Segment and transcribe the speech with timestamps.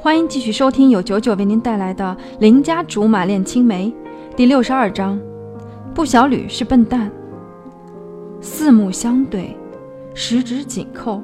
[0.00, 3.92] 欢迎继续收听由九九为您带来的《邻家竹马恋青梅》
[4.36, 5.18] 第六十二章。
[5.92, 7.10] 不小吕是笨蛋。
[8.40, 9.56] 四目相对，
[10.14, 11.20] 十指紧扣，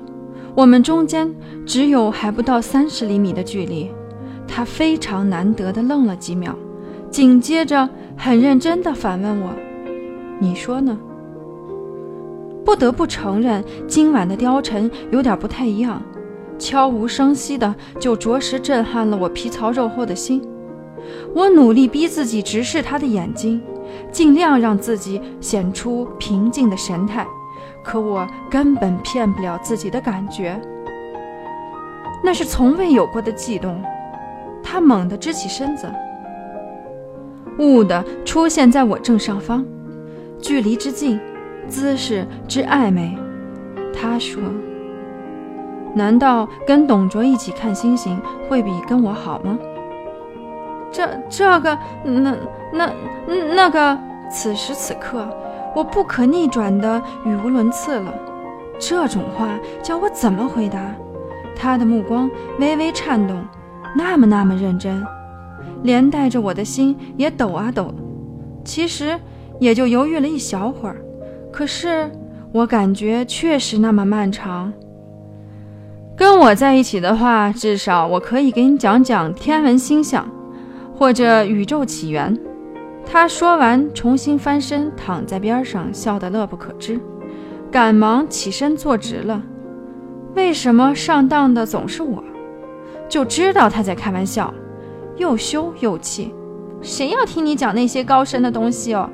[0.56, 1.32] 我们中间
[1.64, 3.88] 只有还不到三十厘米的距离。
[4.44, 6.52] 他非常难得的愣了几秒，
[7.08, 9.50] 紧接着很认真地反问我
[10.40, 10.98] ：“你说呢？”
[12.66, 16.02] 不得不承认，今晚的貂蝉有点不太一样，
[16.58, 20.42] 悄无声息的就着实震撼了我皮糙肉厚的心。
[21.34, 23.62] 我努力逼自己直视他的眼睛，
[24.10, 27.26] 尽量让自己显出平静的神态，
[27.82, 30.60] 可我根本骗不了自己的感觉，
[32.22, 33.82] 那是从未有过的悸动。
[34.62, 35.86] 他猛地直起身子，
[37.58, 39.64] 兀地出现在我正上方，
[40.40, 41.20] 距离之近。
[41.66, 43.16] 姿势之暧昧，
[43.90, 44.42] 他说
[45.94, 49.58] ：“难道跟董卓一起看星星会比跟我好吗？”
[50.92, 52.36] 这、这个、那、
[52.72, 52.90] 那、
[53.54, 53.98] 那个……
[54.30, 55.28] 此时此刻，
[55.76, 58.12] 我不可逆转的语无伦次了。
[58.80, 59.48] 这种话
[59.82, 60.80] 叫我怎么回答？
[61.54, 63.44] 他的目光微微颤动，
[63.94, 65.06] 那么那么认真，
[65.82, 67.94] 连带着我的心也抖啊抖。
[68.64, 69.16] 其实
[69.60, 70.96] 也就犹豫了一小会儿。
[71.52, 72.10] 可是，
[72.50, 74.72] 我感觉确实那么漫长。
[76.16, 80.28] 跟我在一起的话，至少我可以给你讲讲天文星象，
[80.96, 82.38] 或者宇宙起源。
[83.04, 87.00] 他说完，重新翻身躺在边上，笑得乐不可支，
[87.70, 89.42] 赶忙起身坐直了。
[90.34, 92.22] 为什么上当的总是我？
[93.08, 94.54] 就知道他在开玩笑，
[95.16, 96.32] 又羞又气。
[96.80, 99.10] 谁要听你讲那些高深的东西哦？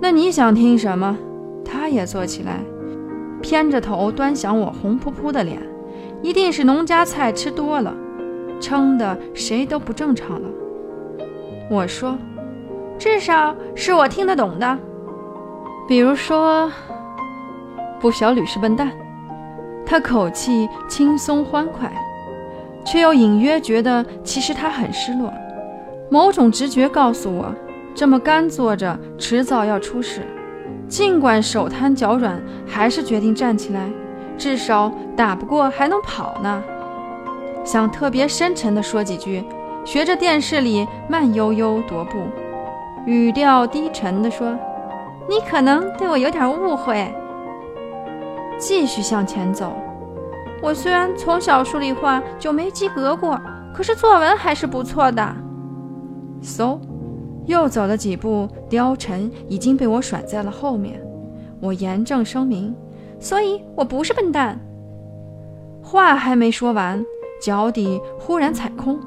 [0.00, 1.16] 那你想听什么？
[1.64, 2.60] 他也坐起来，
[3.42, 5.60] 偏着头端详我红扑扑的脸，
[6.22, 7.94] 一定是农家菜吃多了，
[8.60, 10.48] 撑得谁都不正常了。
[11.68, 12.16] 我说，
[12.98, 14.78] 至少是我听得懂的，
[15.88, 16.70] 比如说，
[18.00, 18.90] 不小吕是笨蛋。
[19.84, 21.92] 他口气轻松欢快，
[22.86, 25.30] 却又隐约觉得其实他很失落。
[26.08, 27.54] 某种直觉告诉我。
[27.94, 30.22] 这么干坐着，迟早要出事。
[30.92, 33.88] 尽管手瘫脚软，还是决定站起来，
[34.36, 36.62] 至少打不过还能跑呢。
[37.64, 39.42] 想特别深沉地说几句，
[39.86, 42.18] 学着电视里慢悠悠踱步，
[43.06, 44.54] 语调低沉地说
[45.26, 47.10] ：“你可能对我有点误会。”
[48.60, 49.72] 继续向前走。
[50.60, 53.40] 我虽然从小数理化就没及格过，
[53.74, 55.34] 可是作文还是不错的。
[56.42, 56.91] So。
[57.46, 61.00] 又走了几步，貂蝉已经被我甩在了后面。
[61.60, 62.74] 我严正声明，
[63.20, 64.60] 所以我不是笨蛋。
[65.82, 67.04] 话还没说完，
[67.40, 68.98] 脚底忽然踩空，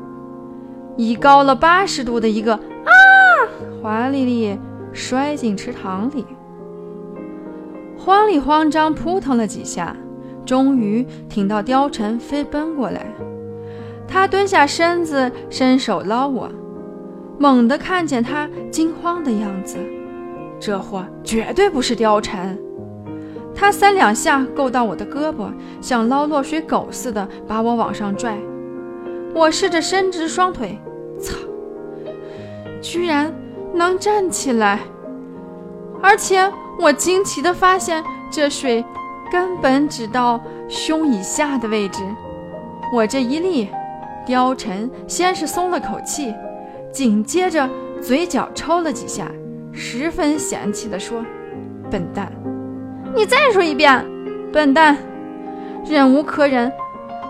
[0.98, 2.92] 以高了八十度的一个啊，
[3.82, 4.58] 华丽丽
[4.94, 6.26] 摔进池塘里，
[7.98, 9.96] 慌里慌张扑腾了几下，
[10.46, 13.06] 终于挺到貂蝉飞奔过来。
[14.08, 16.50] 他蹲下身子，伸手捞我。
[17.38, 19.78] 猛地看见他惊慌的样子，
[20.60, 22.58] 这货绝对不是貂蝉。
[23.54, 28.38] 他三两下够到我的胳膊，像捞落水狗似的把我往上拽。
[29.34, 30.78] 我试着伸直双腿，
[31.20, 31.36] 操，
[32.82, 33.34] 居然
[33.74, 34.80] 能站起来！
[36.02, 38.84] 而且我惊奇地发现，这水
[39.32, 42.02] 根本只到胸以下的位置。
[42.94, 43.70] 我这一立，
[44.28, 46.34] 貂蝉先是松了口气。
[46.96, 47.70] 紧接着，
[48.02, 49.30] 嘴角抽了几下，
[49.74, 51.22] 十分嫌弃地说
[51.92, 52.32] ：“笨蛋，
[53.14, 54.06] 你再说一遍，
[54.54, 54.98] 笨蛋！”
[55.86, 56.72] 忍无可忍，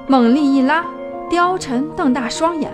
[0.06, 0.86] 猛力一拉，
[1.32, 2.72] 貂蝉瞪大双眼，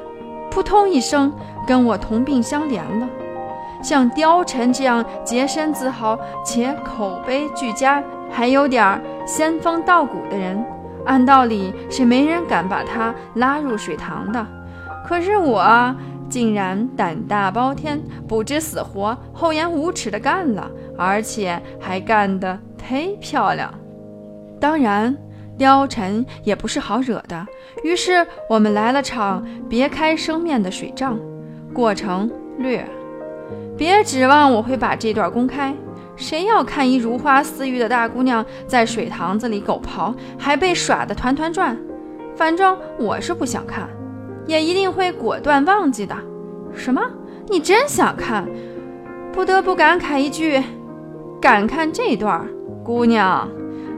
[0.52, 1.31] 扑通一声
[1.66, 3.08] 跟我同病相怜了。
[3.81, 10.62] 像貂蝉这样洁身自好且口碑俱佳，还有点仙风道骨的人，
[11.06, 14.46] 按道理是没人敢把他拉入水塘的。
[15.08, 15.96] 可是我。
[16.31, 23.72] 竟然胆大包天，不知死活，厚颜无耻的干了，而且还干得忒漂亮。
[24.59, 25.16] 当然，
[25.59, 27.45] 貂蝉也不是好惹的。
[27.83, 31.19] 于是我们来了场别开生面的水仗，
[31.73, 32.87] 过程略。
[33.77, 35.75] 别指望我会把这段公开，
[36.16, 41.77] 谁要看一如花似玉的大姑娘在水塘子里狗刨，还被耍得团团转？
[42.35, 43.89] 反正我是不想看。
[44.51, 46.13] 也一定会果断忘记的。
[46.73, 47.01] 什么？
[47.47, 48.45] 你真想看？
[49.31, 50.61] 不得不感慨一句：
[51.39, 52.45] 敢看这段，
[52.83, 53.47] 姑娘，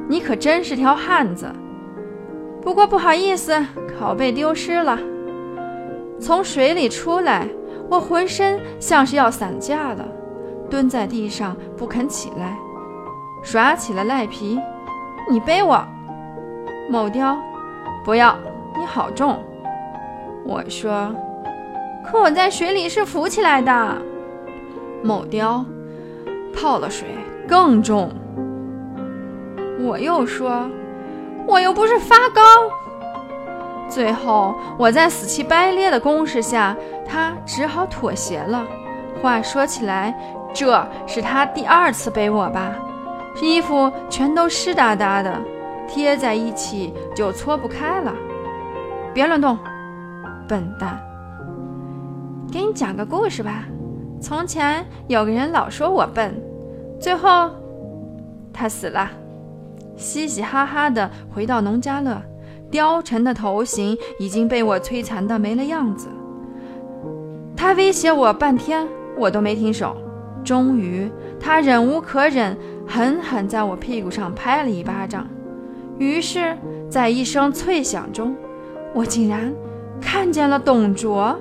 [0.08, 1.48] 你可真是条汉子。
[2.62, 3.66] 不过不好意思，
[4.00, 5.00] 拷贝丢失了。
[6.20, 7.48] 从水里出来，
[7.90, 10.06] 我浑身像是要散架了，
[10.70, 12.56] 蹲在地上不肯起来，
[13.42, 14.60] 耍起了赖皮。
[15.32, 15.84] 你背我，
[16.92, 17.36] 某雕，
[18.06, 18.38] 不要，
[18.78, 19.44] 你好重。
[20.46, 21.14] 我说，
[22.06, 23.98] 可我在水里是浮起来的。
[25.02, 25.64] 某雕，
[26.54, 27.08] 泡了水
[27.48, 28.12] 更重。
[29.80, 30.70] 我又说，
[31.48, 32.42] 我又不是发糕。
[33.90, 36.76] 最后，我在死乞白咧的攻势下，
[37.06, 38.66] 他只好妥协了。
[39.22, 40.14] 话说起来，
[40.54, 42.74] 这是他第二次背我吧？
[43.42, 45.34] 衣服全都湿哒哒的，
[45.88, 48.14] 贴在一起就搓不开了。
[49.14, 49.58] 别乱动，
[50.54, 51.00] 笨蛋！
[52.52, 53.66] 给你讲个故事吧。
[54.22, 56.40] 从前有个人老说我笨，
[57.00, 57.50] 最后
[58.54, 59.10] 他死了。
[59.98, 62.22] 嘻嘻哈哈的回到农家乐，
[62.72, 66.08] 貂蝉的头型已经被我摧残的没了样子。
[67.58, 69.98] 他威胁我半天，我都没停手。
[70.44, 72.56] 终于，他忍无可忍，
[72.88, 75.28] 狠狠在我屁股上拍了一巴掌。
[75.98, 76.56] 于是，
[76.92, 78.36] 在一声脆响中，
[78.94, 79.52] 我竟然
[80.06, 81.38] 看见了董卓。